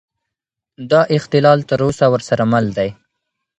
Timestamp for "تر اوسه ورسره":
1.69-2.43